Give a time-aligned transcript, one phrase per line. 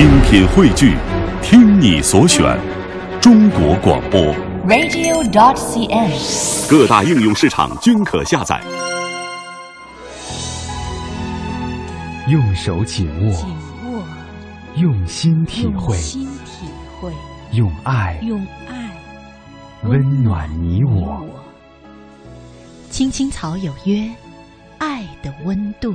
[0.00, 0.96] 精品汇聚，
[1.42, 2.58] 听你所选，
[3.20, 4.34] 中国广播。
[4.66, 6.70] radio.dot.cn，。
[6.70, 8.58] 各大应用市场均可下载。
[12.28, 13.46] 用手紧握，紧
[13.92, 14.02] 握，
[14.76, 17.12] 用心体会，用心体会，
[17.52, 18.40] 用爱用
[18.70, 18.90] 爱
[19.82, 21.26] 温暖你我。
[22.88, 24.08] 青青草有约，
[24.78, 25.94] 爱的温度。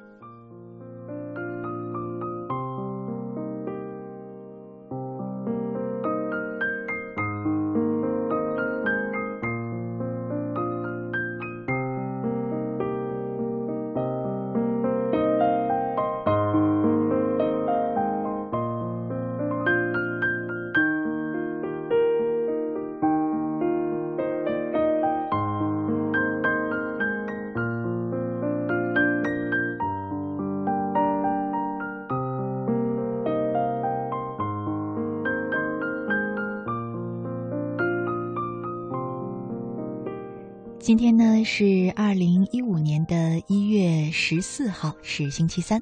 [40.91, 45.81] 今天呢是二零一五年的一月十四号，是星期三，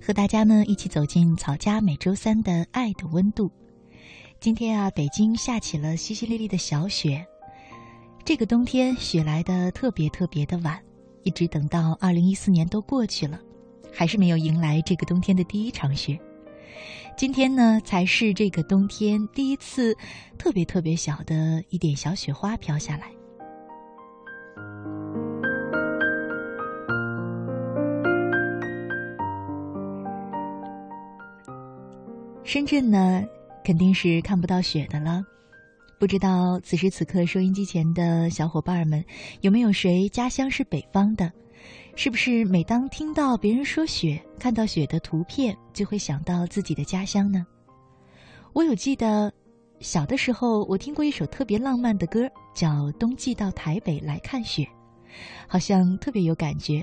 [0.00, 3.50] 和大家呢一起走进草家每周三的爱的温度。
[4.40, 7.22] 今天啊，北京下起了淅淅沥沥的小雪。
[8.24, 10.80] 这个冬天雪来的特别特别的晚，
[11.22, 13.38] 一直等到二零一四年都过去了，
[13.92, 16.18] 还是没有迎来这个冬天的第一场雪。
[17.14, 19.94] 今天呢，才是这个冬天第一次
[20.38, 23.15] 特别特别小的一点小雪花飘下来。
[32.46, 33.24] 深圳呢，
[33.64, 35.20] 肯定是看不到雪的了。
[35.98, 39.04] 不知道此时此刻收音机前的小伙伴们，
[39.40, 41.30] 有没有谁家乡是北方的？
[41.96, 47.44] 是不是每当听到别人说雪，看到雪的图片，就会想到自己的家乡呢？
[48.52, 49.32] 我有记得，
[49.80, 54.62] 小的时候我听过一首特别浪漫的歌，叫《冬季到台北来看雪》，
[55.48, 56.80] 好像特别有感觉。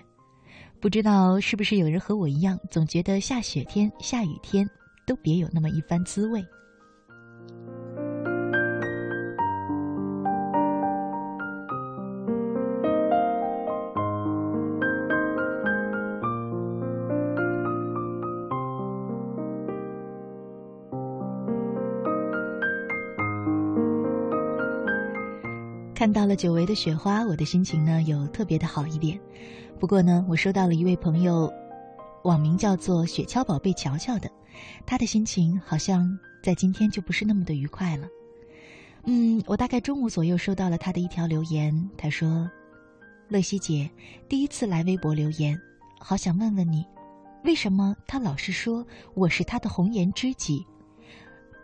[0.81, 4.69] 不知道是不是有人和我一样，总觉得下雪天、下雨天
[5.06, 6.46] 都别有那么一番滋味。
[25.96, 29.18] 看到了久违的雪花，我的心情呢有特别的好一点。
[29.80, 31.50] 不过呢，我收到了一位朋友，
[32.23, 34.31] 网名叫做“雪橇宝贝乔乔”的，
[34.85, 38.07] 他的心情好像在今天就不是那么的愉快了。
[39.03, 42.50] 嗯，我大概中午左右收到了他的一条留言，他说
[43.28, 43.89] ：“乐西姐，
[44.29, 45.59] 第一次来微博留言，
[46.00, 46.85] 好想问问你，
[47.44, 48.85] 为什么他老是说
[49.16, 50.65] 我是他的红颜知己，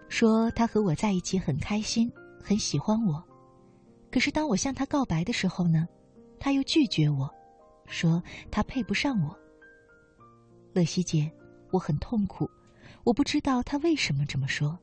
[0.10, 2.12] 说他和我在一起很开心，
[2.44, 3.24] 很喜欢我。”
[4.12, 5.88] 可是当我向他告白的时候呢，
[6.38, 7.34] 他又拒绝我，
[7.88, 9.34] 说他配不上我。
[10.74, 11.32] 乐西姐，
[11.72, 12.50] 我很痛苦，
[13.04, 14.78] 我不知道他为什么这么说。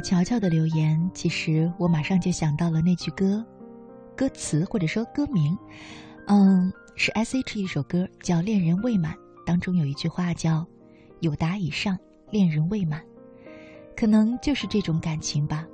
[0.00, 3.44] 乔乔的留言，其实我马上就想到了那句歌，
[4.16, 5.56] 歌词或者说歌名，
[6.26, 9.14] 嗯，是 S.H 一首歌叫《恋人未满》，
[9.44, 10.66] 当中有一句话叫
[11.20, 11.98] “有达以上，
[12.30, 13.02] 恋人未满”，
[13.96, 15.66] 可能就是这种感情吧。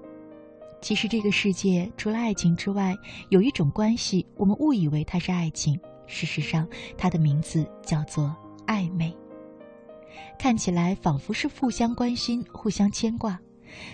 [0.83, 2.97] 其实这个世界除了爱情之外，
[3.31, 6.69] 有一种关系，我们误以为它是爱情，事实上
[6.99, 8.35] 它的名字叫做
[8.67, 9.15] 暧昧。
[10.39, 13.41] 看起来仿佛是互相关心、互相牵挂，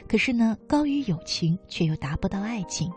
[0.09, 2.91] 可是呢，高于友情却又达不到爱情。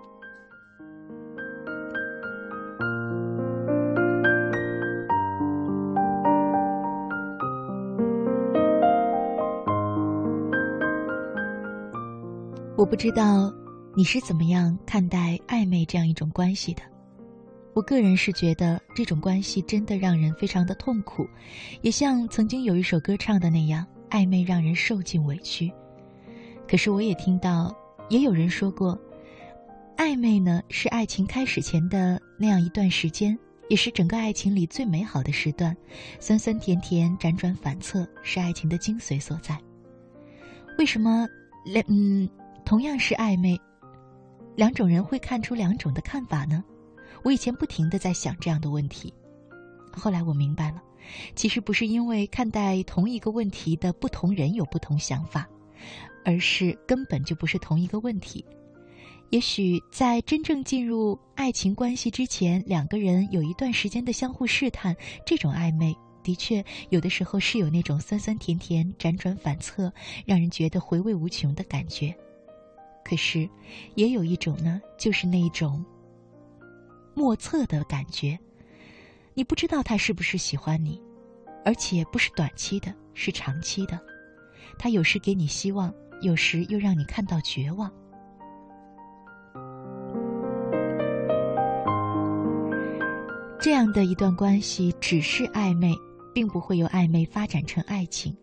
[12.78, 13.52] 我不知道
[13.96, 16.82] 你是怎么样看待暧昧这样一种关系的。
[17.74, 21.28] 我个人是觉得这种关系真的让人非常的痛苦，
[21.82, 25.74] 也像曾经有一首歌唱的那样，暧昧让人受尽委屈。
[26.68, 27.76] 可是我也听到，
[28.10, 29.00] 也有人说过，
[29.98, 33.38] 暧昧呢是爱情开始前的那样一段时间，
[33.70, 35.76] 也是整个爱情里最美好的时段，
[36.20, 39.58] 酸酸甜甜，辗转反侧，是爱情的精髓所在。
[40.78, 41.28] 为什么
[41.64, 42.30] 两嗯
[42.66, 43.60] 同样是暧昧，
[44.56, 46.64] 两种人会看出两种的看法呢？
[47.24, 49.14] 我以前不停的在想这样的问题，
[49.92, 50.82] 后来我明白了，
[51.36, 55.48] 其实不是因为看待同一个问题的不同人有不同想法，
[56.26, 58.44] 而是根本就不是同一个问题。
[59.30, 64.96] 也许在真正进入爱情关系之前，两个人有一段时间的相互试探，
[65.26, 69.92] 这种暧昧的确有的时候是有那种酸酸甜甜、辗转反侧，
[70.26, 72.16] 让人觉得回味无穷的感觉。
[73.04, 73.48] 可是，
[73.96, 75.84] 也有一种呢，就是那种。
[77.14, 78.38] 莫测的感觉，
[79.34, 81.02] 你不知道他是不是喜欢你，
[81.64, 84.00] 而且不是短期的，是长期的。
[84.78, 87.92] 他有时给你希望，有时又让你看到绝望。
[93.60, 95.94] 这样的一段关系只是暧昧，
[96.34, 98.36] 并不会由暧昧发展成爱情，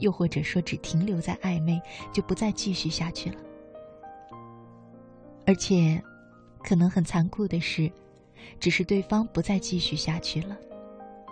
[0.00, 1.80] 又或者说只停留在暧昧
[2.12, 3.36] 就不再继续下去了，
[5.46, 6.02] 而且。
[6.62, 7.90] 可能很残酷的是，
[8.58, 10.54] 只是对方不再继续下去了，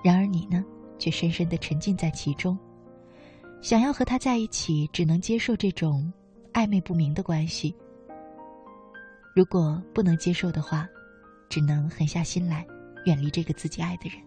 [0.02, 0.64] 然而你呢，
[0.98, 2.58] 却深深的沉浸在其中。
[3.60, 6.10] 想要和他在一起，只能接受这种
[6.52, 7.74] 暧昧不明的关系。
[9.34, 10.88] 如果不能接受的话，
[11.48, 12.66] 只能狠下心来，
[13.04, 14.18] 远离这个自己爱的人。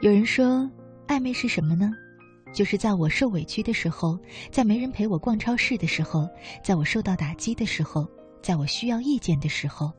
[0.00, 0.68] 有人说，
[1.06, 1.92] 暧昧是什么呢？
[2.52, 4.18] 就是在我受委屈的时候，
[4.50, 6.28] 在没人陪我逛超市的时候，
[6.62, 8.06] 在我受到打击的时候，
[8.42, 9.90] 在我需要意见的时候，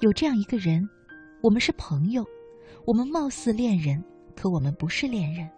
[0.00, 0.88] 有这样一个人，
[1.42, 2.24] 我们是朋友，
[2.86, 4.02] 我们貌似恋人，
[4.34, 5.48] 可我们不是恋人，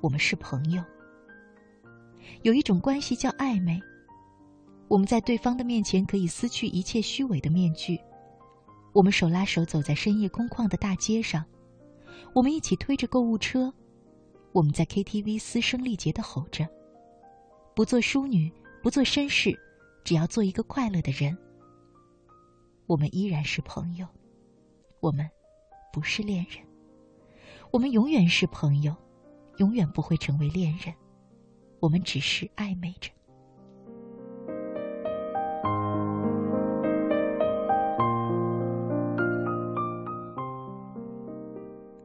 [0.00, 0.82] 我们是朋友。
[2.42, 3.80] 有一种关系叫暧昧，
[4.88, 7.98] 我们在对方的面前可以撕去一切虚伪的面具，
[8.92, 11.44] 我们手拉手走在深夜空旷的大街上。
[12.34, 13.72] 我们一起推着购物车，
[14.52, 16.68] 我们在 KTV 嘶声力竭的吼着，
[17.74, 18.52] 不做淑女，
[18.82, 19.58] 不做绅士，
[20.04, 21.36] 只要做一个快乐的人。
[22.86, 24.06] 我们依然是朋友，
[25.00, 25.26] 我们
[25.90, 26.62] 不是恋人，
[27.70, 28.94] 我们永远是朋友，
[29.56, 30.94] 永远不会成为恋人，
[31.80, 33.10] 我们只是暧昧着。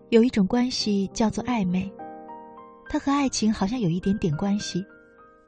[0.10, 1.92] 有一种关系叫做暧昧，
[2.90, 4.86] 它和爱情好像有一点点关系，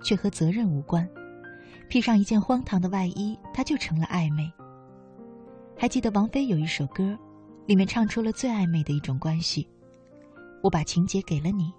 [0.03, 1.07] 却和责任无关。
[1.87, 4.51] 披上一件荒唐的外衣，它就成了暧昧。
[5.75, 7.17] 还记得王菲有一首歌，
[7.65, 9.67] 里面唱出了最暧昧的一种关系：
[10.61, 11.73] 我把情节给了你，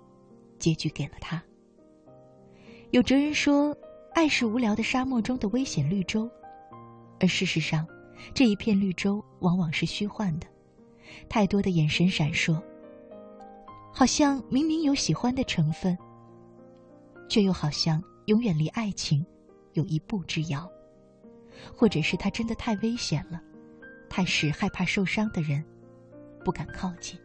[0.58, 1.40] 结局给了他。
[2.90, 3.76] 有哲人说，
[4.14, 6.28] 爱是无聊的沙漠中的危险绿洲，
[7.20, 7.86] 而事实上，
[8.34, 10.46] 这一片绿洲往往是虚幻的，
[11.28, 12.60] 太多的眼神闪烁。
[13.92, 15.96] 好像明明有喜欢的成分，
[17.28, 19.24] 却又好像永远离爱情
[19.74, 20.70] 有一步之遥，
[21.76, 23.40] 或者是他真的太危险了，
[24.08, 25.64] 太使害怕受伤的人
[26.44, 27.18] 不敢靠近。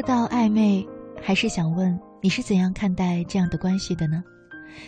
[0.00, 0.88] 说到暧昧，
[1.20, 4.24] 还是想问你是怎样看待这样的关系的呢？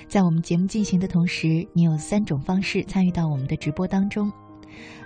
[0.08, 4.32] 在我们节目进行的同时，你有三种方式参与到我们的直播当中。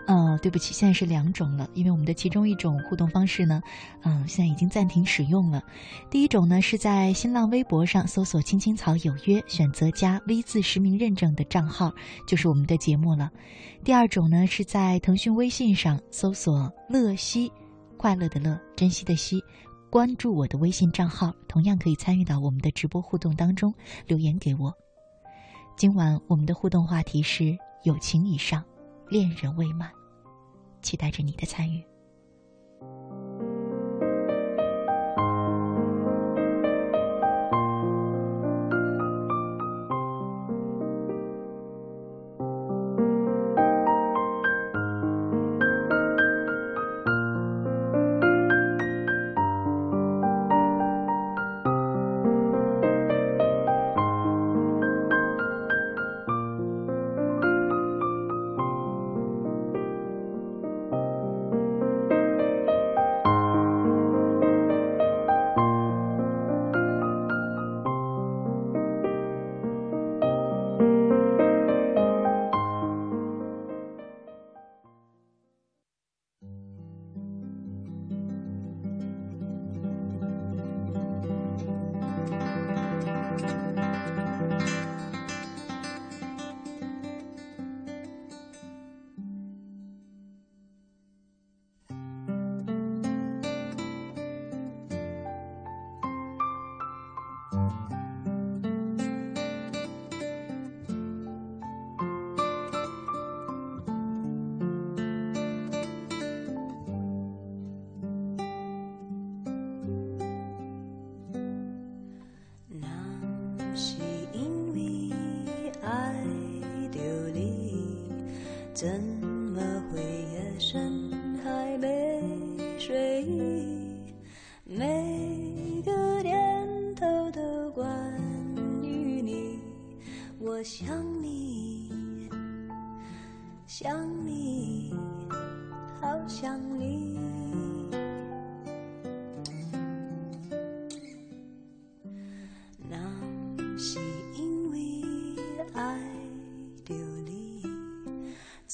[0.07, 3.61] 呃，对不起，现在是两种了，因为我们的其中一种互动方式呢，
[4.05, 5.61] 嗯，现在已经暂停使用了。
[6.09, 11.93] 第一种呢是在新浪微博上搜索“青青草有约”，选择加 V 字实名认证的账号，
[12.29, 13.29] 就是我们的节目了。
[13.83, 17.51] 第二种呢是在腾讯微信上搜索“乐西”，
[17.99, 19.43] 快乐的乐，珍惜的惜。
[19.89, 23.73] 关注我的微信账号，同样可以参与到我们的直播互动当中，
[24.07, 24.75] 留言给我。
[25.77, 28.65] 今晚我们的互动话题是友情以上，
[29.09, 29.91] 恋人未满，
[30.83, 31.83] 期待着你的参与。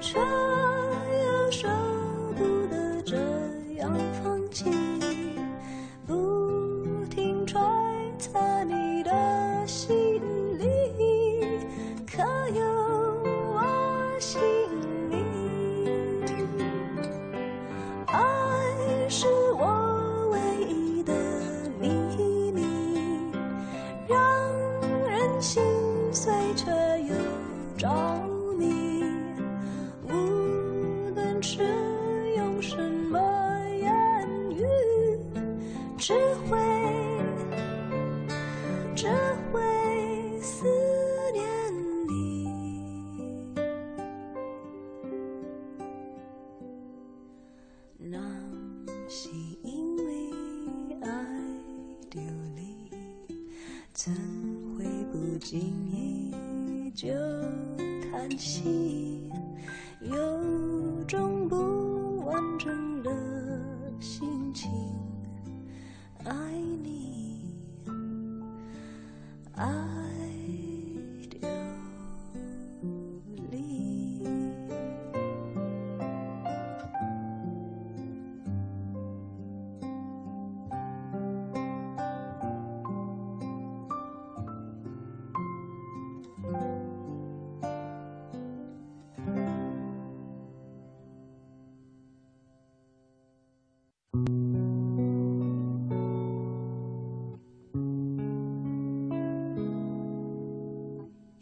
[0.00, 1.85] 这样说。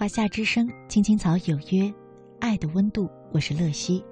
[0.00, 1.92] 华夏之声·青青草有约，
[2.38, 4.02] 爱的温度”，我是乐西。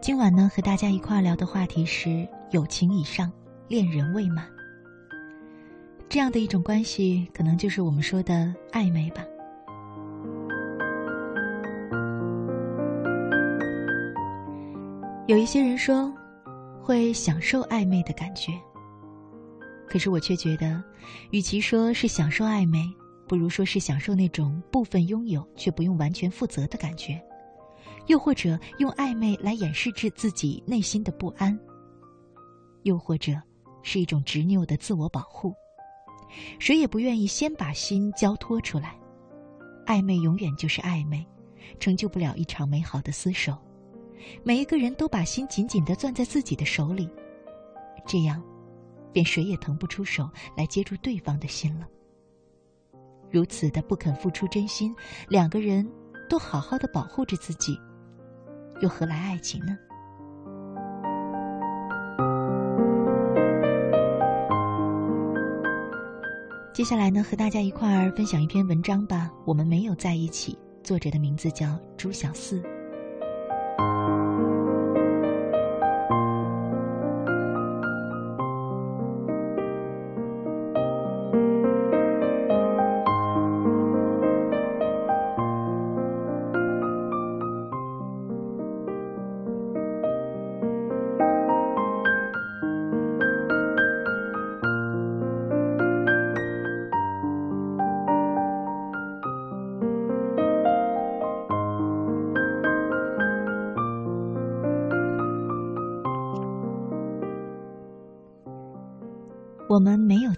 [0.00, 3.30] 今晚呢，和大家一块儿聊的话题是友情以上，
[3.68, 4.48] 恋人未满。
[6.08, 9.22] 这样的一种关系，可能就是我们说的暧昧吧。
[15.26, 16.10] 有一些人说，
[16.82, 18.52] 会享受暧昧的感觉。
[19.86, 20.82] 可是我却觉得，
[21.30, 22.90] 与其说是享受暧昧，
[23.26, 27.20] 不如说是享受那种部分拥有却不用完全负责的感觉，
[28.06, 31.58] 又或者用暧昧来掩饰至自己内心的不安，
[32.84, 33.32] 又或者
[33.82, 35.52] 是一种执拗的自我保护。
[36.58, 38.98] 谁也不愿意先把心交托出来，
[39.86, 41.26] 暧昧永远就是暧昧，
[41.80, 43.56] 成就不了一场美好的厮守。
[44.42, 47.08] 每一个人都把心紧紧地攥在自己的手里，
[48.06, 48.42] 这样，
[49.12, 51.88] 便谁也腾不出手来接住对方的心了。
[53.36, 54.96] 如此的不肯付出真心，
[55.28, 55.86] 两个人
[56.26, 57.78] 都好好的保护着自己，
[58.80, 59.76] 又何来爱情呢？
[66.72, 69.30] 接下来呢，和大家一块儿分享一篇文章吧。
[69.44, 72.62] 我们没有在一起，作者的名字叫朱小四。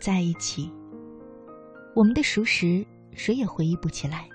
[0.00, 0.72] 在一起，
[1.94, 4.28] 我们的熟识谁也回忆不起来。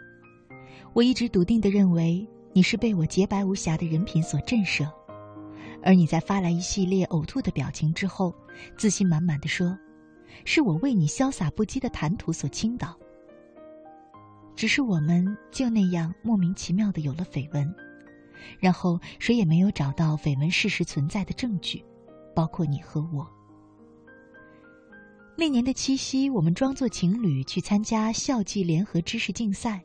[0.93, 4.87] 我一直笃定的认为你是被我洁白无瑕的人品所震慑，
[5.81, 8.33] 而你在发来一系列呕吐的表情之后，
[8.77, 9.77] 自信满满的说
[10.45, 12.95] ：“是我为你潇洒不羁的谈吐所倾倒。”
[14.55, 17.73] 只是我们就那样莫名其妙的有了绯闻，
[18.59, 21.83] 然后谁也没有找到绯闻事实存在的证据，
[22.35, 23.27] 包括你和我。
[25.35, 29.83] 那年的七夕，我们装作情侣去参加校际联合知识竞赛。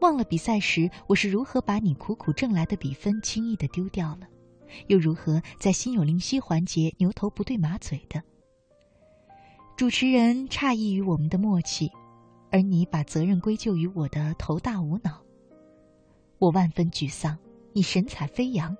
[0.00, 4.28] 忘了比赛时我是如何把你苦苦挣来的比分轻易的丢掉了，
[4.86, 8.22] 又如何在心有灵犀环节牛头不对马嘴的。
[9.76, 11.90] 主持人诧异于我们的默契，
[12.52, 15.20] 而你把责任归咎于我的头大无脑。
[16.38, 17.36] 我万分沮丧，
[17.72, 18.76] 你神采飞扬。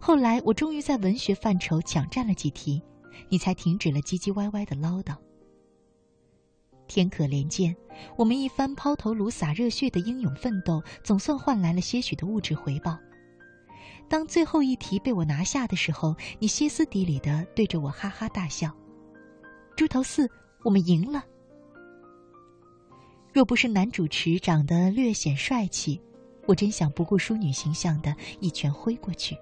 [0.00, 2.82] 后来我终于在文学范畴抢占了几题。
[3.28, 5.16] 你才停止了唧唧歪歪的唠叨。
[6.88, 7.74] 天可怜见，
[8.16, 12.96] 我们一番抛头颅洒热血的英勇奋斗，总算换来了些许的物质回报。
[14.08, 18.72] 当最后一题被我拿下的时候，你歇斯底里的对着我哈哈大笑。
[19.76, 20.30] 猪头四，
[20.62, 21.24] 我们赢了。
[23.32, 26.00] 若不是男主持长得略显帅气，
[26.46, 29.36] 我真想不顾淑女形象的一拳挥过去。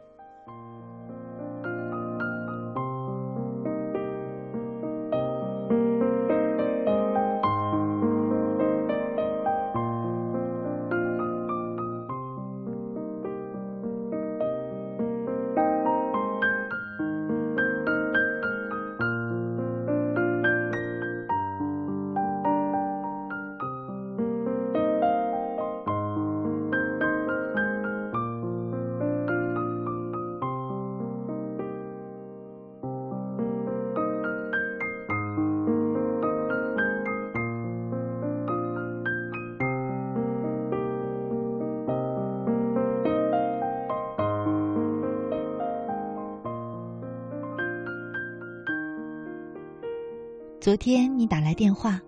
[50.75, 52.01] 昨天你打来电话，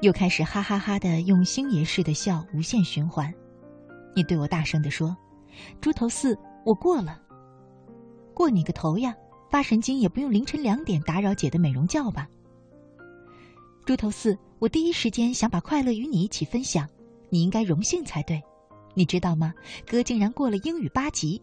[0.00, 3.32] 又开始哈哈哈的用星爷似的笑，无限循环。
[4.16, 5.16] 你对我大声的说
[5.80, 6.36] ：“猪头四，
[6.66, 7.22] 我过了。”
[8.34, 9.14] 过你个头呀！
[9.48, 12.26] 发神经也不用凌晨两点打扰姐的美容觉吧？
[13.86, 16.88] 猪头四，我第一时间想把快乐与你一起分享，
[17.30, 18.42] 你应该荣幸才对。
[18.94, 19.54] 你知道吗？
[19.86, 21.40] 哥竟然过了英语八级。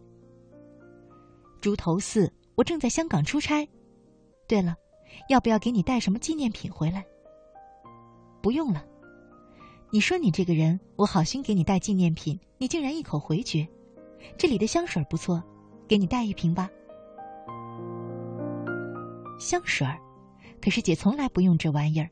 [1.58, 3.66] 猪头四，我正在香港出差。
[4.46, 4.74] 对了。
[5.28, 7.04] 要不要给你带什么纪念品回来？
[8.42, 8.84] 不用了。
[9.90, 13.66] 你说你这个人，我好心给你带纪念品，你竟然一口回绝。
[14.38, 15.42] 这里的香水不错，
[15.88, 16.70] 给你带一瓶吧。
[19.38, 19.98] 香水儿，
[20.60, 22.08] 可是姐从来不用这玩意儿。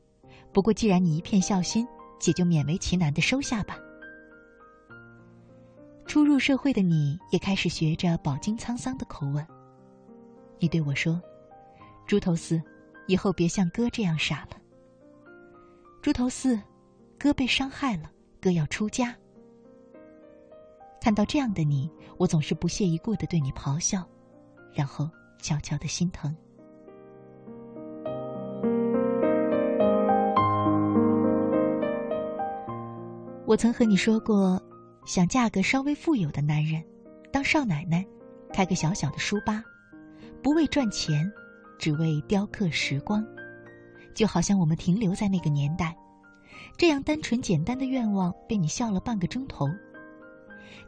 [0.52, 1.86] 不过既然你一片孝心，
[2.18, 3.78] 姐就勉为其难的收下吧。
[6.06, 9.46] 初入社会的你也开始学着饱经沧桑的口吻。
[10.58, 11.20] 你对我说
[12.08, 12.60] ：“猪头四。”
[13.08, 14.56] 以后别像哥这样傻了。
[16.02, 16.60] 猪头四，
[17.18, 19.16] 哥被伤害了，哥要出家。
[21.00, 24.06] 看到这样的你，我总是不屑一顾的对你咆哮，
[24.74, 26.36] 然后悄悄的心疼。
[33.46, 34.62] 我曾和你说过，
[35.06, 36.84] 想嫁个稍微富有的男人，
[37.32, 38.06] 当少奶奶，
[38.52, 39.64] 开个小小的书吧，
[40.42, 41.32] 不为赚钱。
[41.78, 43.24] 只为雕刻时光，
[44.14, 45.96] 就好像我们停留在那个年代，
[46.76, 49.68] 这样单纯简单的愿望被你笑了半个钟头。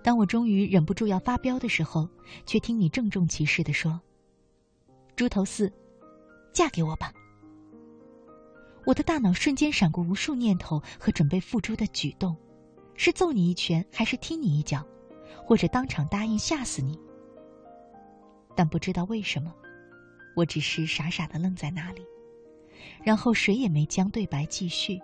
[0.03, 2.09] 当我终于忍不住要发飙的时候，
[2.45, 4.01] 却听你郑重其事的说
[5.15, 5.73] ：“猪头四，
[6.53, 7.13] 嫁给我吧。”
[8.87, 12.35] 我的大脑瞬间闪过无数念头和准备付诸的举动，
[12.95, 14.85] 是揍你一拳，还是踢你一脚，
[15.45, 16.99] 或者当场答应吓死你？
[18.57, 19.55] 但不知道为什么。
[20.35, 22.05] 我只是傻傻的愣在那里，
[23.05, 25.01] 然后谁也没将对白继续。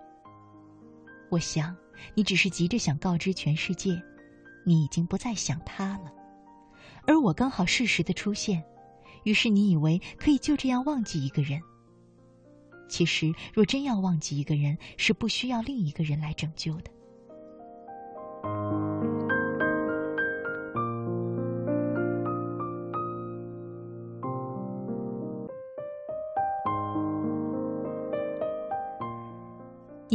[1.29, 1.77] 我想，
[2.15, 4.01] 你只是急着想告知全世界，
[4.65, 6.13] 你已经不再想他了，
[7.07, 8.63] 而我刚好适时的出现，
[9.25, 11.61] 于是你以为可以就这样忘记一个人。
[12.89, 16.91] 其实，若真要忘记一个人，是不需要另一个人来拯救的。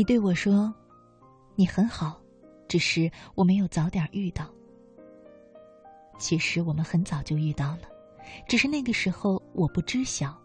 [0.02, 0.74] 你对我说
[1.54, 2.20] ：“你很好，
[2.68, 4.52] 只是我没有早点遇到。
[6.18, 7.82] 其实我们很早就遇到了，
[8.48, 10.36] 只是那个时候我不知晓，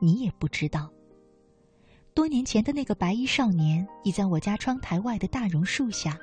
[0.00, 0.90] 你也不知道。
[2.14, 6.18] 多年前的那个白衣少年，倚在我家窗台外的大榕树下，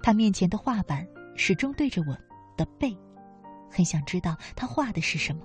[0.00, 2.16] 他面前的画板始终对着我
[2.56, 2.96] 的背，
[3.68, 5.42] 很想知道他画的是什么。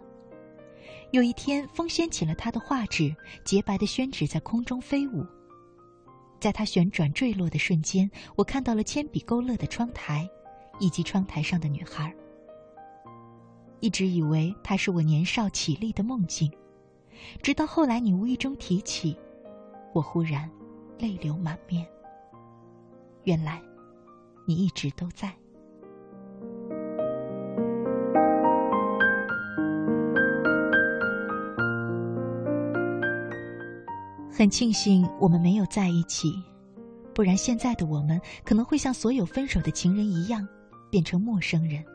[1.10, 3.12] 有一天，风掀起了他的画纸，
[3.44, 5.26] 洁白的宣纸在空中飞舞。”
[6.44, 10.30] 在它旋转坠落的瞬间，我看到了铅笔勾勒的窗台，
[10.78, 12.14] 以及窗台上的女孩。
[13.80, 16.52] 一直以为她是我年少绮丽的梦境，
[17.42, 19.18] 直到后来你无意中提起，
[19.94, 20.52] 我忽然
[21.00, 21.88] 泪流满面。
[23.24, 23.62] 原来，
[24.46, 25.34] 你一直都在。
[34.36, 36.34] 很庆幸我们没有在一起，
[37.14, 40.48] 不然现在的我们可能会像所有分手的情人一样，
[40.90, 41.86] 变成陌生人，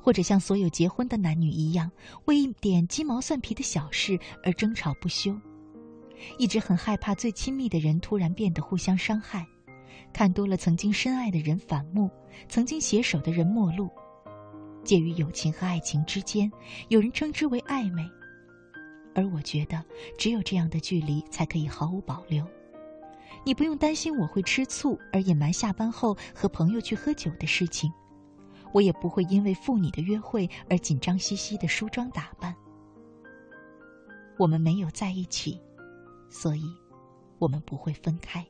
[0.00, 1.90] 或者像所有结婚的男女一样，
[2.26, 5.36] 为一点鸡毛蒜皮的小事而争吵不休。
[6.38, 9.44] 一直很害怕最亲密的人突然变得互相伤害，
[10.12, 12.08] 看多了曾经深爱的人反目，
[12.48, 13.90] 曾经携手的人陌路，
[14.84, 16.48] 介于友情和爱情之间，
[16.90, 18.08] 有人称之为暧昧。
[19.14, 19.82] 而我觉得，
[20.16, 22.46] 只有这样的距离才可以毫无保留。
[23.44, 27.92] 你不用担心我会吃醋而隐瞒下班后和朋友去喝酒的事情，
[28.72, 32.54] 我也不会因为赴你的约会而紧张兮兮的梳妆打扮。
[34.38, 35.60] 我们没有在一起，
[36.30, 36.64] 所以，
[37.38, 38.46] 我们不会分开。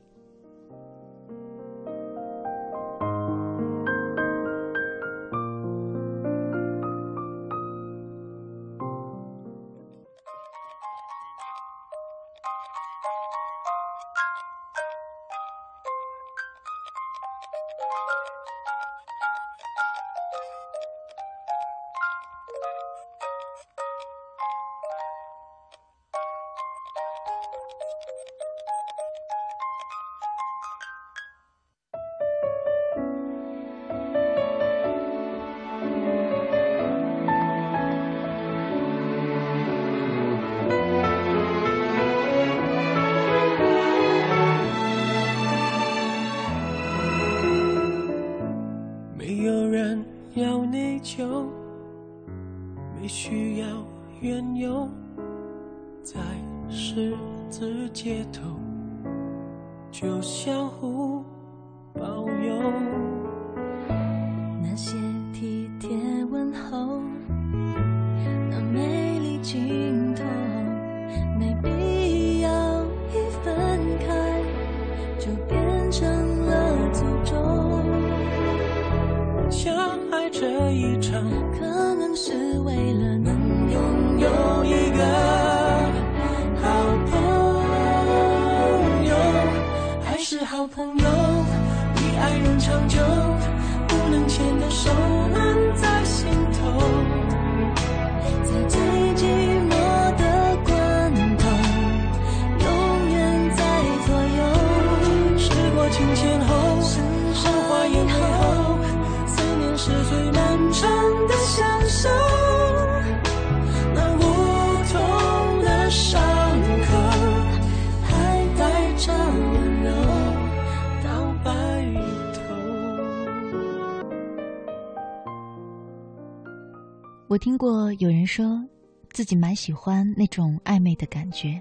[127.33, 128.63] 我听过有人说，
[129.11, 131.59] 自己蛮喜欢那种暧昧的感觉。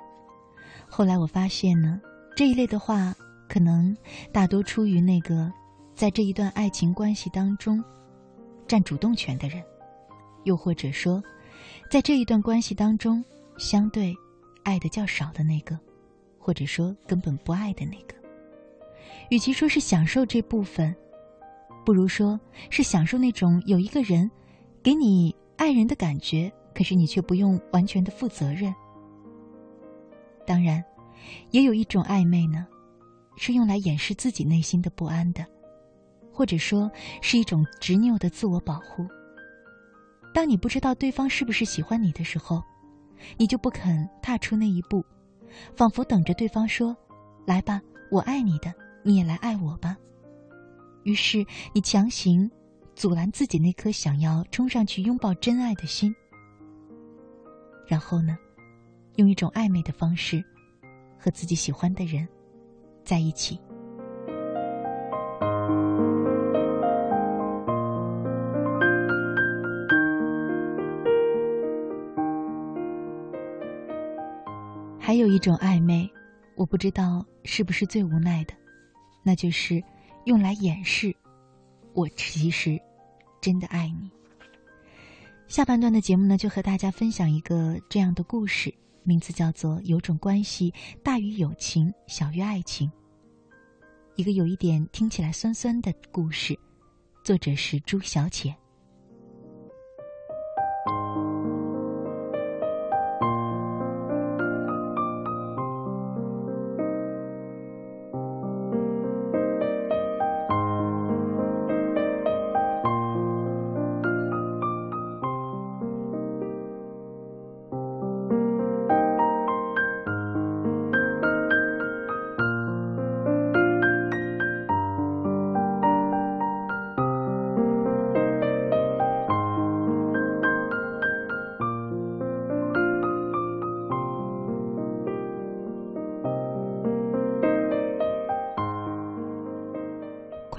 [0.87, 1.99] 后来我发现呢，
[2.37, 3.17] 这一类的话，
[3.49, 3.97] 可能
[4.31, 5.51] 大多出于那个
[5.95, 7.83] 在这一段爱情关系当中
[8.69, 9.63] 占主动权的人，
[10.45, 11.25] 又或者说，
[11.91, 13.25] 在这一段关系当中
[13.57, 14.15] 相对
[14.65, 15.81] 爱的较少的那个，
[16.39, 18.15] 或者说根本不爱的那个。
[19.31, 20.95] 与其说是享受这部分，
[21.83, 24.31] 不如说是享受那种有一个人
[24.83, 28.75] 给你爱人的感觉，可是你却不用完全的负责任。
[30.45, 30.85] 当然，
[31.53, 32.67] 也有一种暧昧呢，
[33.37, 35.47] 是用来掩饰自己内心的不安的，
[36.33, 39.07] 或者说是一种执拗的自我保护。
[40.35, 42.61] 当你不知道对方是不是喜欢你的时候，
[43.37, 45.05] 你就不肯踏出那一步，
[45.77, 46.97] 仿佛等着对方说
[47.47, 49.97] ：“来吧，我爱你的，你也来爱我吧。”
[51.07, 52.51] 于是你强行
[52.95, 56.15] 阻拦自己那颗想要冲上去拥抱真爱的心，
[57.87, 58.37] 然后呢，
[59.17, 60.45] 用一种暧昧的方式
[61.19, 62.29] 和自己喜欢的人
[63.03, 63.59] 在一起。
[75.01, 76.09] 还有一种暧昧，
[76.55, 78.55] 我不知道是不是最无奈的，
[79.25, 79.83] 那就是
[80.25, 81.15] 用来掩饰
[81.95, 82.81] 我其实
[83.41, 84.11] 真的爱你。
[85.47, 92.89] 下半段的节目呢，就和大家分享一个这样的故事，名字叫做《有种关系大于友情，小于爱情》。
[94.17, 96.59] 一个有一点听起来酸酸的故事，
[97.23, 98.55] 作者是朱小浅。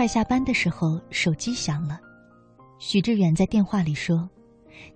[0.04, 1.98] 快下班的时候，手机响了。
[2.78, 4.30] 许志远在电话里说：“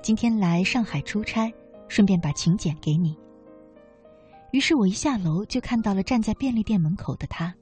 [0.04, 1.50] 今天来上海出差，
[1.88, 3.18] 顺便把请柬给你。”
[4.52, 7.56] 于是我一下楼就看到了站在便利店门口的他。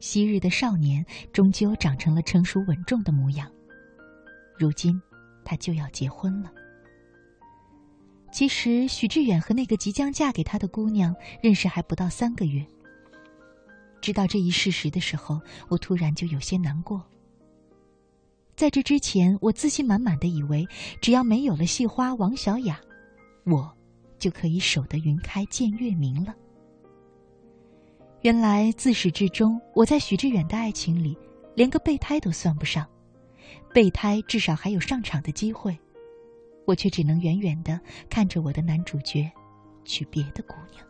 [0.00, 3.46] 昔日的少年终究长成了成熟稳重的模样。
[4.58, 4.98] 如今，
[5.44, 6.50] 他就要结婚了。
[8.32, 12.66] 其实，许志远和那个即将嫁给他的姑娘认识还不到三个月。
[14.02, 17.00] 知道这一事实的时候，我突然就有些难过。
[18.56, 20.66] 在这之前，我自信满满的以为，
[21.00, 22.78] 只要没有了戏花王小雅，
[23.44, 23.72] 我
[24.18, 26.34] 就可以守得云开见月明了。
[28.20, 31.16] 原来自始至终，我在许志远的爱情里，
[31.54, 32.86] 连个备胎都算不上。
[33.72, 35.76] 备胎至少还有上场的机会，
[36.66, 39.30] 我却只能远远的看着我的男主角，
[39.84, 40.84] 娶别的姑娘。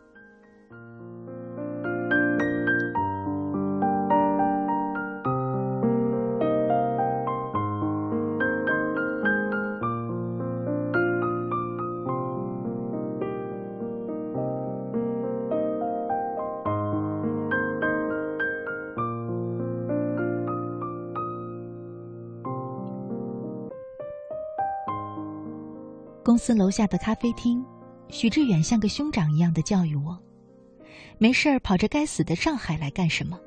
[26.45, 27.65] 司楼下的咖啡厅，
[28.09, 30.21] 许志远像个兄长一样的教育我
[31.17, 33.39] ：“没事儿跑着该死的上海来干什么？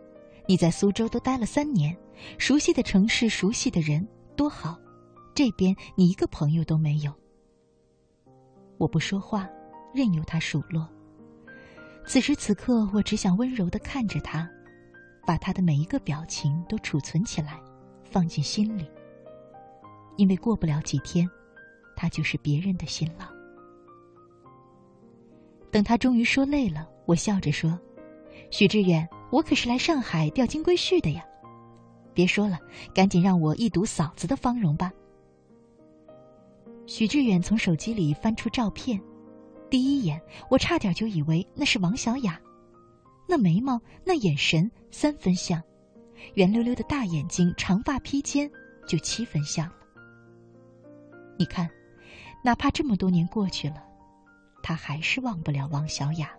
[0.49, 1.95] 你在苏州都待了三年，
[2.39, 4.79] 熟悉的城市，熟悉的人，多好。
[5.35, 7.13] 这边你一个朋友都没有。”
[8.81, 9.47] 我不说话，
[9.93, 10.89] 任由他数落。
[12.07, 14.49] 此时此刻，我只想温柔的看着他，
[15.27, 17.61] 把他的每一个表情都储存起来，
[18.05, 18.91] 放进心里。
[20.17, 21.29] 因为过不了几天。
[21.97, 23.27] 他就是别人的新郎。
[25.73, 27.79] 等他终于说累了，我笑着说
[28.51, 31.25] ：“许志远，我可是来上海钓金龟婿的呀！
[32.15, 32.59] 别说了，
[32.95, 34.93] 赶紧让我一睹嫂子的芳容吧。”
[36.87, 38.99] 许志远从手机里翻出照片，
[39.69, 42.41] 第一眼我差点就以为那是王小雅，
[43.29, 45.61] 那眉毛，那眼神，三分像；
[46.35, 48.51] 圆溜溜的大眼睛，长发披肩，
[48.87, 49.77] 就七分像了。
[51.37, 51.69] 你看。
[52.43, 53.83] 哪怕这么多年过去了，
[54.63, 56.31] 他还是忘不了王小雅。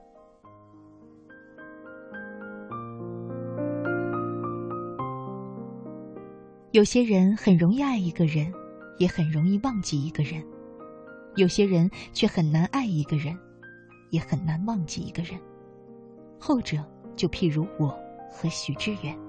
[6.71, 8.53] 有些人很容易爱一个人，
[8.99, 10.41] 也很容易忘记一个人；
[11.35, 13.37] 有些人却很难爱一个人，
[14.11, 15.39] 也很难忘记一个人。
[16.39, 16.77] 后者
[17.15, 17.87] 就譬如我
[18.31, 19.26] 和许志远。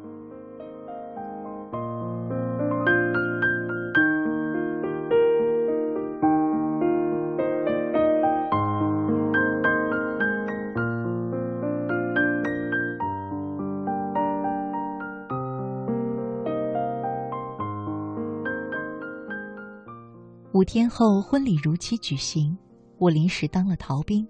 [20.58, 22.58] 五天后，婚礼如期举行，
[22.98, 24.26] 我临时当了逃兵。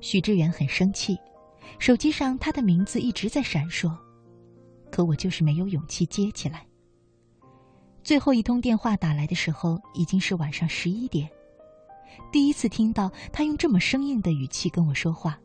[0.00, 1.18] 许志远很生气，
[1.80, 3.92] 手机上他的名字一直在闪烁，
[4.92, 6.64] 可我就是没有勇气接起来。
[8.04, 11.28] 最后一通电话打来的时候，已经是晚上十一点。
[12.30, 15.36] 第一次听到他用这么生硬的语气跟我说话。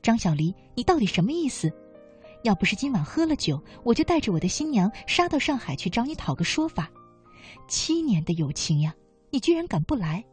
[0.00, 1.68] 张小黎，你到底什么意思？
[2.44, 6.88] 要不是今晚喝了酒，我就带着我的新娘杀到上海去找你讨个说法。
[7.68, 8.94] 七年的友情呀，
[9.30, 10.24] 你居然敢不来？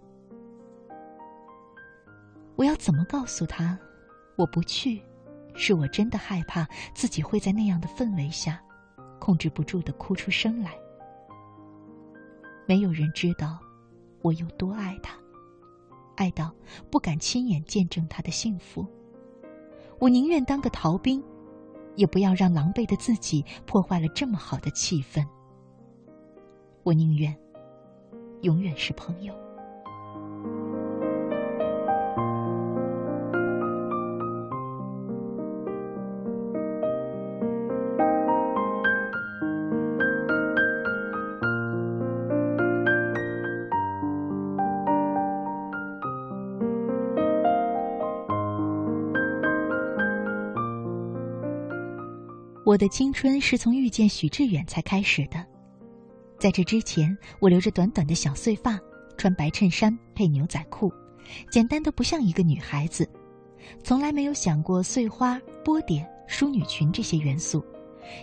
[2.56, 3.78] 我要怎么告诉他，
[4.36, 5.02] 我不去，
[5.56, 8.62] 是我真的害怕自己会在那样的氛围下，
[9.20, 10.72] 控制不住的哭出声来。
[12.66, 13.60] 没有人知道
[14.22, 15.18] 我有多爱他，
[16.16, 16.54] 爱到
[16.92, 18.86] 不敢亲眼见证他的幸福。
[20.00, 21.24] 我宁愿当个逃兵，
[21.96, 25.26] 也不要让狼狈的自己破坏了这么好的气氛。
[26.84, 27.34] 我宁愿
[28.42, 29.34] 永远是朋友。
[52.66, 55.53] 我的青春是从遇见许志远才开始的。
[56.44, 58.78] 在这之前，我留着短短的小碎发，
[59.16, 60.92] 穿白衬衫配牛仔裤，
[61.50, 63.10] 简单的不像一个女孩子，
[63.82, 67.64] 从来没有想过碎花、波点、淑女裙这些元素，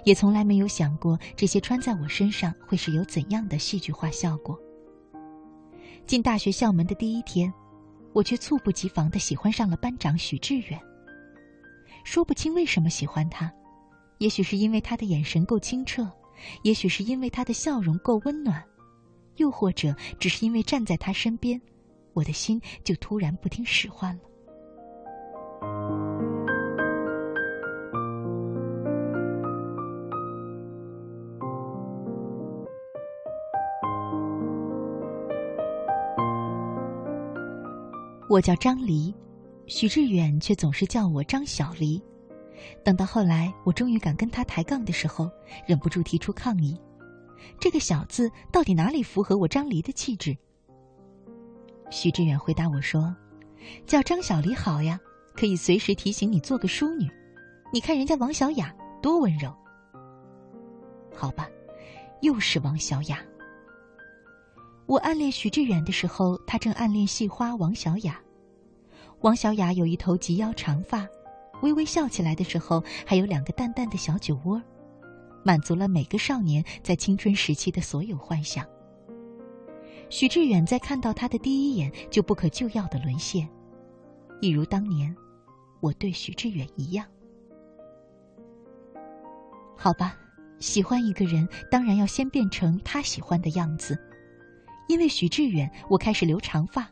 [0.05, 4.61] 也从来没有想过这些穿在我身上会是有怎样的戏剧化效果。
[6.07, 7.51] 进大学校门的第一天，
[8.13, 10.79] 我却猝不及防的喜欢上了班长许志远。
[12.05, 13.51] 说不清为什么喜欢他，
[14.19, 16.07] 也许是因为他的眼神够清澈，
[16.63, 18.63] 也许是因为他的笑容够温暖，
[19.37, 21.61] 又或者只是因为站在他身边，
[22.13, 24.23] 我的心就突然不听使唤了。
[38.29, 39.15] 我叫张黎。
[39.67, 42.03] 许志远却总是叫我张小黎。
[42.85, 45.31] 等到后来，我终于敢跟他抬杠的时候，
[45.67, 46.79] 忍不住提出抗议
[47.61, 50.37] ：“这个小字到底哪里符合我张黎的气质？”
[51.91, 53.15] 许志远回答我说
[53.87, 54.99] ：“叫张小黎好呀，
[55.35, 57.11] 可以随时提醒你做个淑女。
[57.73, 59.53] 你看人家王小雅多温柔。”
[61.15, 61.49] 好吧，
[62.23, 63.19] 又是王小雅。
[64.87, 68.21] 我暗恋许志远的时候，他正暗恋戏花王小雅。
[69.21, 71.07] 王小雅有一头及腰长发，
[71.63, 74.61] 微微笑起来的时候，还有两个淡淡的小酒窝，
[75.45, 78.65] 满足了每个少年在青春时期的所有幻想。
[80.09, 83.49] 许志远在看到他的第一眼就不可救药的沦陷，
[84.41, 85.15] 一如当年
[85.81, 87.07] 我对许志远一样。
[89.77, 90.17] 好吧，
[90.59, 93.97] 喜欢一个人当然要先变成他喜欢的样子，
[94.89, 96.91] 因为许志远，我开始留长发。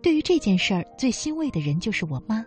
[0.00, 2.46] 对于这件事儿，最欣慰的人就是我妈。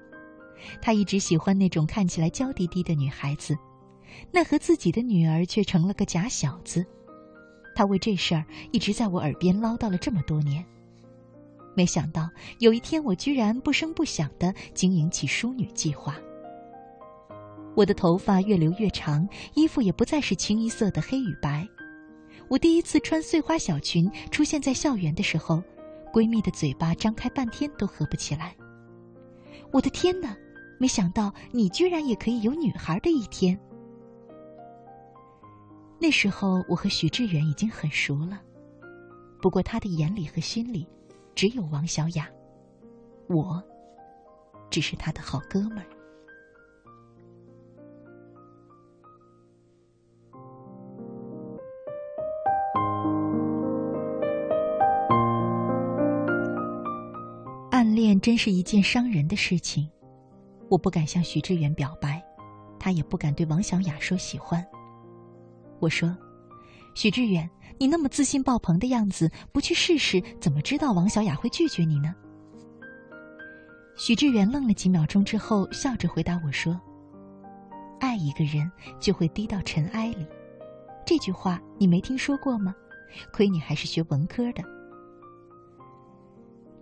[0.81, 3.57] 他一直喜欢那种看起来娇滴滴的女孩子，
[4.31, 6.85] 奈何自己的女儿却成了个假小子。
[7.75, 10.63] 她为这事儿一直在我耳边唠叨了这么多年。
[11.75, 16.17] 没想到有一天，我居然不声不响地经营起淑女计划。
[17.75, 21.67] 我的头发越留越长，衣服也不再是清一色的黑与白。
[22.47, 25.63] 我第一次穿碎花小裙出现在校园的时候。
[26.13, 28.55] 闺蜜的嘴巴张开半天都合不起来。
[29.71, 30.37] 我的天哪！
[30.83, 33.57] 没想到你居然也可以有女孩的一天。
[35.97, 38.41] 那时候我和许志远已经很熟了，
[39.41, 40.85] 不过他的眼里和心里
[41.35, 42.27] 只有王小雅，
[43.29, 43.63] 我
[44.69, 45.85] 只是他的好哥们儿。
[57.71, 59.89] 暗恋真是一件伤人的事情，
[60.73, 62.19] 我不敢向许志远表白，
[62.79, 64.65] 他也不敢对王小雅说喜欢。
[65.79, 66.17] 我说
[66.97, 67.47] ：“许志远，
[67.77, 72.15] 你那么自信爆棚的样子，不去试试，怎么知道王小雅会拒绝你呢？”
[73.95, 76.81] 许志远愣了几秒钟之后，笑着回答我说
[78.01, 78.67] ：“爱一个人
[78.99, 80.25] 就会低到尘埃里，
[81.05, 82.73] 这句话你没听说过吗？
[83.31, 84.63] 亏你还是学文科的。”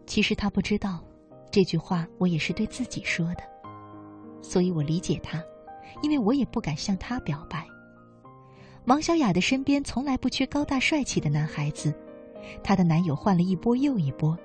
[0.08, 1.04] 其实他不知道，
[1.52, 3.44] 这句话我也是对自己说的，
[4.42, 5.44] 所以我理解他，
[6.02, 7.66] 因为我也不敢向他表白。
[8.86, 11.94] 王小雅的身边从来不缺高大帅气的男孩子，
[12.64, 14.38] 她的男友换了一波又一波，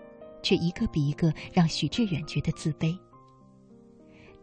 [0.42, 2.97] 却一个比一个让许志远觉得自卑。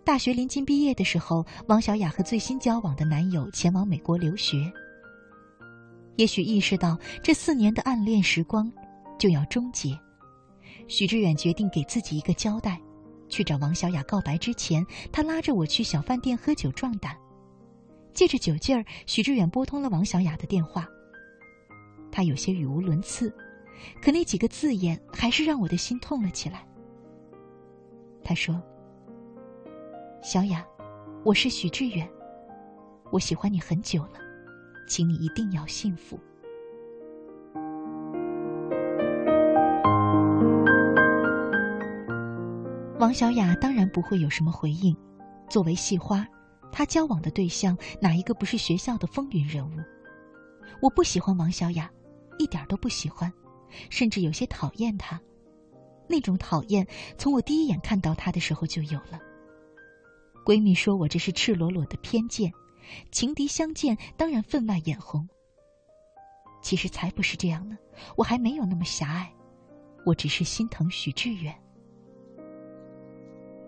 [0.04, 4.70] 大学临近毕业的时候，王小雅和最新交往的男友前往美国留学。
[6.16, 8.72] 也许意识到这四年的暗恋时光
[9.18, 9.98] 就要终结。
[10.88, 12.82] 许志远决定给自己一个交代，
[13.34, 17.18] 去找王小雅告白之前，他拉着我去小饭店喝酒壮胆。
[18.14, 20.88] 借着酒劲儿，许志远拨通了王小雅的电话。
[22.12, 23.36] 他有些语无伦次，
[24.04, 26.64] 可那几个字眼还是让我的心痛了起来。
[28.24, 28.62] 他说
[30.22, 30.64] ：“小雅，
[31.26, 32.08] 我是许志远，
[33.12, 34.20] 我喜欢你很久了，
[34.88, 36.20] 请你一定要幸福。”
[43.04, 44.96] 王小雅当然不会有什么回应。
[45.50, 46.26] 作为戏花，
[46.72, 49.76] 她交往的对象哪一个不是学校的风云人物？
[50.82, 51.92] 我不喜欢王小雅，
[52.40, 53.30] 一点都不喜欢，
[53.90, 55.20] 甚至有些讨厌她。
[56.08, 56.88] 那种讨厌
[57.18, 59.20] 从我第一眼看到她的时候就有了。
[60.46, 62.54] 闺蜜说我这是赤裸裸的偏见，
[63.12, 65.28] 情敌相见当然分外眼红。
[66.62, 67.78] 其实才不是这样呢，
[68.16, 69.30] 我还没有那么狭隘，
[70.06, 71.54] 我只是心疼许志远。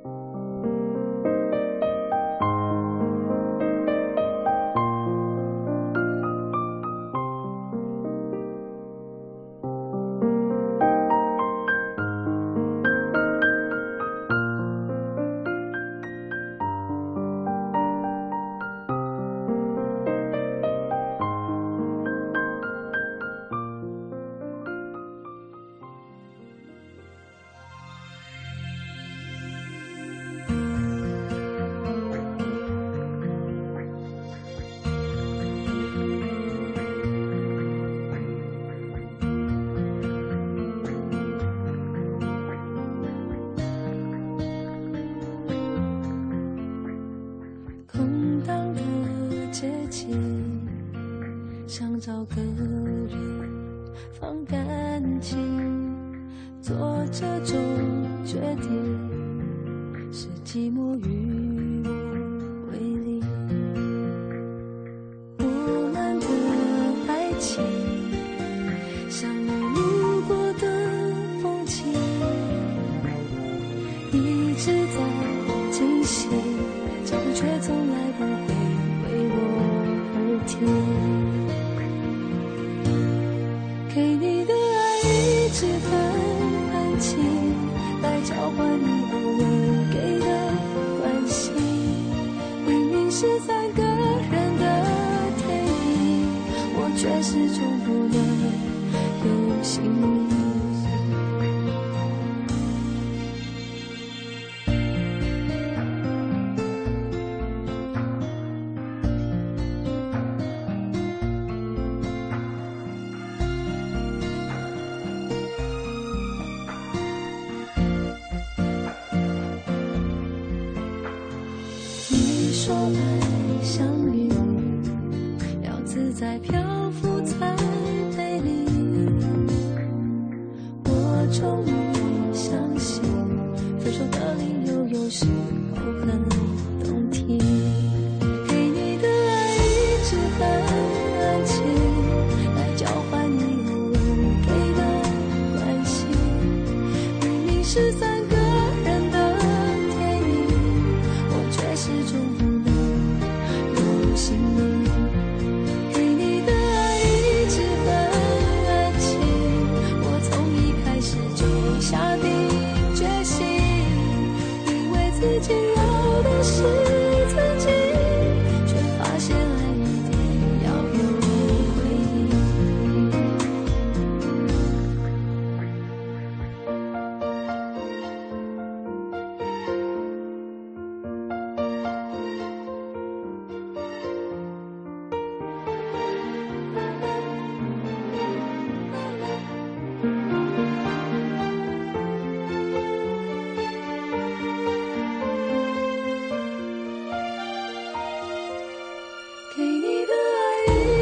[0.05, 0.54] 深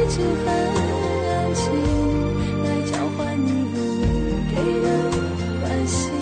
[0.04, 1.64] 爱一直很安静，
[2.62, 4.04] 来交换你偶尔
[4.50, 4.86] 给的
[5.60, 6.12] 关心。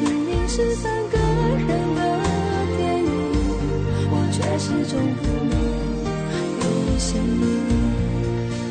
[0.00, 2.00] 明明是三个人的
[2.78, 3.08] 电影，
[4.10, 5.54] 我却始终不能
[6.56, 6.64] 有
[6.98, 7.44] 姓名。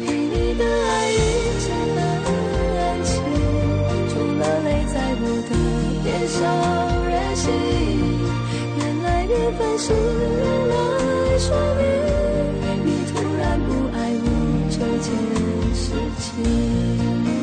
[0.03, 1.13] 给你的爱一
[1.59, 2.27] 直很
[2.79, 3.13] 安静，
[4.09, 5.51] 除了泪在我的
[6.03, 6.37] 脸上
[7.05, 7.45] 任性。
[8.79, 10.73] 原来缘分是用来
[11.37, 11.47] 说
[15.01, 15.13] 件
[15.73, 17.39] 事情。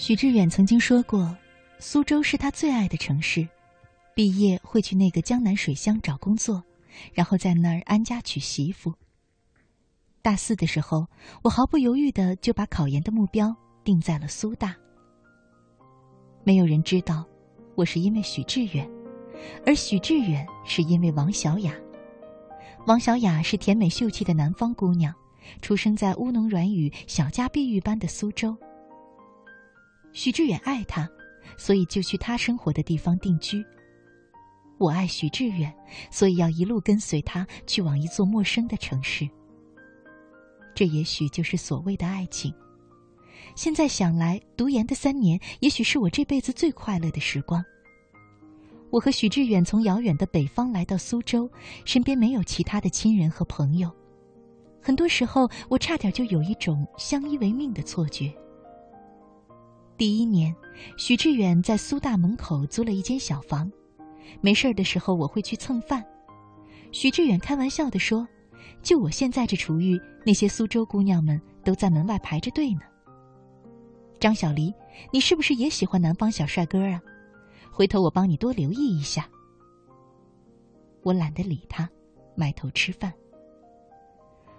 [0.00, 1.36] 许志远曾经说过，
[1.78, 3.46] 苏州是他最爱的城市，
[4.18, 6.60] 毕业会去那个江南水乡找工作，
[7.14, 8.92] 然后在那儿安家娶媳妇。
[10.22, 11.06] 大四的时候，
[11.40, 13.54] 我毫不犹豫的就把考研的目标
[13.84, 14.74] 定在了苏大。
[16.42, 17.24] 没有人知道，
[17.76, 18.90] 我是因为许志远，
[19.64, 21.72] 而许志远是因为王小雅。
[22.88, 25.14] 王小雅是甜美秀气的南方姑娘，
[25.62, 28.56] 出生在乌侬软语小家碧玉般的苏州。
[30.12, 31.08] 许志远爱她，
[31.56, 33.64] 所以就去她生活的地方定居。
[34.78, 35.74] 我爱许志远，
[36.10, 39.28] 所以要一路跟随他去往一座陌生的城市。
[40.74, 42.54] 这也许就是所谓的爱情。
[43.56, 47.64] 现在想来，读研的三年，也许是我这辈子最快乐的时光。
[48.90, 51.50] 我和许志远从遥远的北方来到苏州，
[51.84, 53.90] 身边没有其他的亲人和朋友。
[54.80, 58.32] 很多时候，我差点就有一种相依为命的错觉。
[59.96, 60.54] 第一年，
[60.96, 63.70] 许志远在苏大门口租了一间小房，
[64.40, 66.04] 没事儿的时候我会去蹭饭。
[66.92, 68.26] 许志远开玩笑地说
[68.82, 72.80] ：“就我现在这厨艺，那些苏州姑娘们都在门外排着队呢。”
[74.20, 74.72] 张小黎，
[75.12, 77.00] 你是不是也喜欢南方小帅哥啊？
[77.70, 79.28] 回头我帮你多留意一下。
[81.02, 81.88] 我懒得理他，
[82.34, 83.12] 埋头吃饭。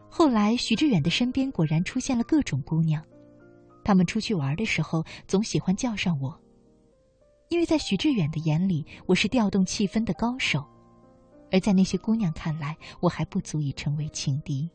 [0.10, 3.04] 后来，许志远的身边果然出现了各种姑娘。
[3.84, 6.40] 他们出去玩的时候，总喜欢叫上我，
[7.50, 10.64] 因为在许志远的眼里，我是调动气氛的高手。
[11.52, 14.70] 而在那些姑娘看来，我还不足以成为情敌。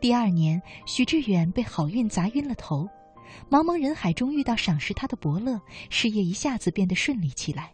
[0.00, 2.88] 第二年，许志远被好运砸晕了头，
[3.48, 7.72] 茫茫人海中遇到赏识他的伯乐，事业一下子变得顺利起来。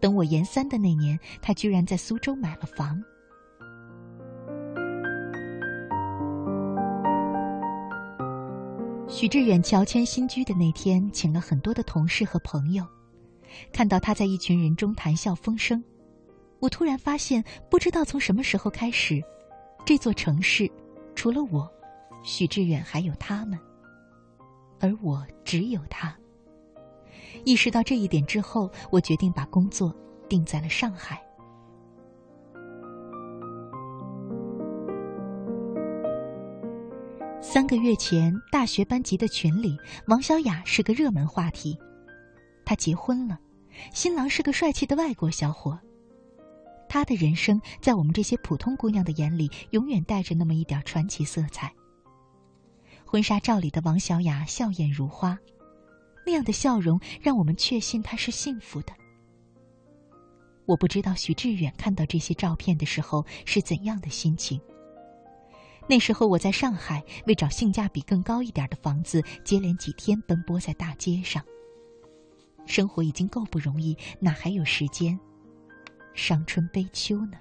[0.00, 3.02] 等我研三的那年，他居然在苏州买了房。
[9.08, 12.86] 许志远乔迁新居的那天，请了很多的同事和朋友。
[13.72, 15.82] 看到他在一群人中谈笑风生，
[16.60, 19.22] 我突然发现，不知道从什么时候开始，
[19.86, 20.70] 这座城市
[21.14, 21.68] 除了我，
[22.22, 23.58] 许志远还有他们，
[24.78, 26.14] 而我只有他。
[27.44, 29.94] 意识到这一点之后，我决定把工作
[30.28, 31.22] 定在了上海。
[37.50, 39.74] 三个月前，大学班级的群里，
[40.06, 41.78] 王小雅是个热门话题。
[42.62, 43.40] 她结婚了，
[43.90, 45.80] 新郎是个帅气的外国小伙。
[46.90, 51.72] 她的人生在我们这些普通姑娘的眼里，永远带着那么一点传奇色彩。
[53.06, 55.38] 婚纱照里的王小雅笑靥如花。
[56.26, 58.92] 那样的笑容让我们确信她是幸福的。
[60.66, 64.60] 我不知道徐志远看到这些照片的时候是怎样的心情。
[65.88, 71.42] 那时候我在上海，为找性价比更高一点的房子，接连几天奔波在大街上。
[72.66, 75.18] 生活已经够不容易，哪还有时间
[76.12, 77.38] 伤春悲秋呢？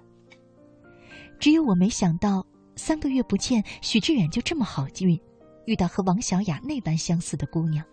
[1.38, 2.46] 只有我没想到，
[2.78, 5.20] 三个月不见，许志远就这么好运，
[5.66, 7.86] 遇到和王小雅那般相似的姑娘。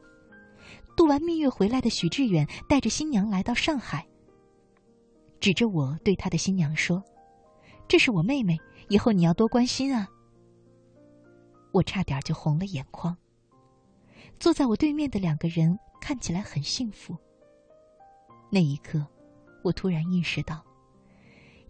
[0.96, 4.06] 度完蜜月回来的许志远带着新娘来到上海，
[5.40, 7.02] 指着我对他的新娘说
[7.88, 8.56] ：“这是我妹妹，
[8.88, 10.06] 以后你要多关心啊。”
[11.74, 13.16] 我差点就红了眼眶。
[14.38, 17.16] 坐在我对面的两个人看起来很幸福。
[18.48, 19.04] 那一刻，
[19.64, 20.64] 我突然意识到，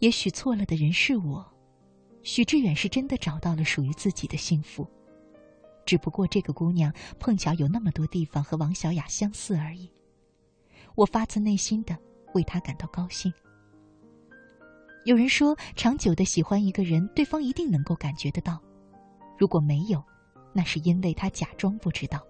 [0.01, 1.43] 也许错了的人是我，
[2.23, 4.87] 许志远是真的找到了属于自己的幸福。
[5.87, 9.91] 只不过这个姑娘碰巧有那么多地方和王小雅相似而已。
[10.95, 11.99] 我发自内心的
[12.35, 13.33] 为她感到高兴。
[15.05, 18.59] 有人说，长久的喜欢一个人，对方一定能够感觉得到；
[19.37, 20.03] 如果没有，
[20.53, 22.21] 那是因为他假装不知道。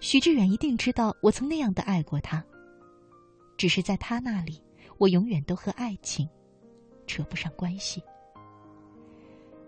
[0.00, 2.44] 徐志远一定知道我曾那样的爱过他，
[3.56, 4.62] 只是在他那里，
[4.98, 6.28] 我永远都和爱情
[7.06, 8.02] 扯不上关系。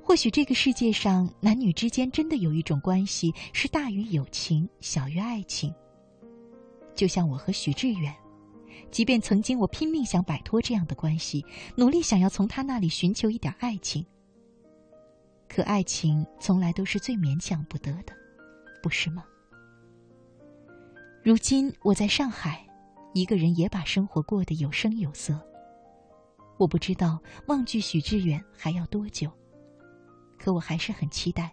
[0.03, 5.75] 或许这个世界上男女之间真的有一种关系是大于友情、小于爱情。
[6.95, 8.15] 就像我和许志远，
[8.91, 11.45] 即便曾经我拼命想摆脱这样的关系，
[11.77, 14.07] 努力想要从他那里寻求一点爱情，
[15.49, 18.13] 可爱情从来都是最勉强不得的，
[18.83, 19.25] 不是吗？
[21.23, 22.65] 如今我在上海，
[23.15, 25.41] 一个人也把生活过得有声有色。
[26.59, 29.31] 我不知道忘记许志远还要多久。
[30.39, 31.53] 可我还是很期待，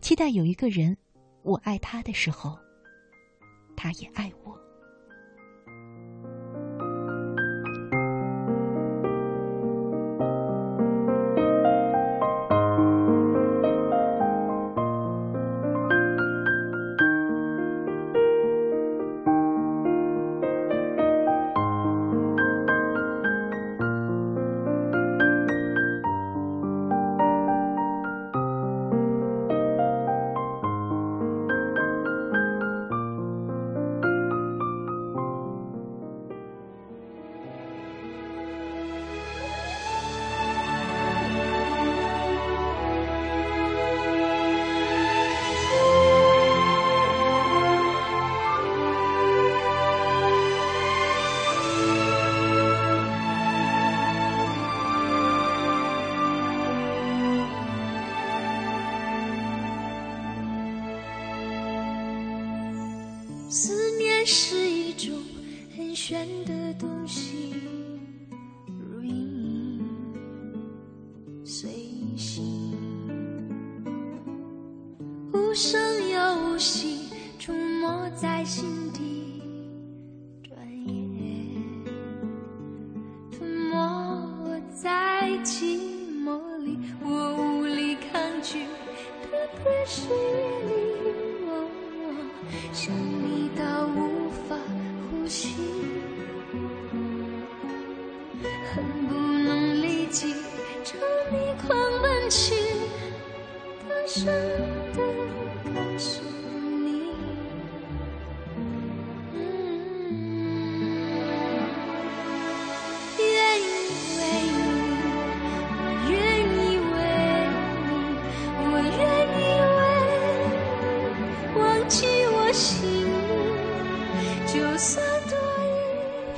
[0.00, 0.96] 期待有一个人，
[1.42, 2.58] 我爱他的时候，
[3.76, 4.58] 他也爱我。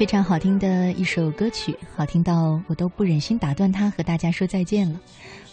[0.09, 4.98] 常好听的一首歌曲，好听到我都不忍心打断他，和大家说再见了。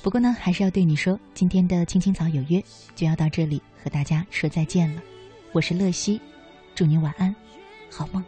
[0.02, 2.64] 不过呢，还是要对你说，今天的青青草有约
[2.96, 5.02] 就要到这里，和大家说再见了。
[5.52, 6.22] 我是乐西，
[6.74, 7.36] 祝你晚安，
[7.92, 8.24] 好梦。